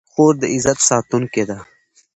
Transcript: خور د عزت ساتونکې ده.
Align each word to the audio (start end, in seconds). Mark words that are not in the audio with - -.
خور 0.11 0.33
د 0.41 0.43
عزت 0.53 0.79
ساتونکې 0.89 1.43
ده. 1.49 1.57